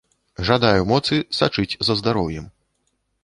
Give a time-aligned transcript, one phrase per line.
[0.47, 2.45] Жадаю моцы сачыць за здароўем!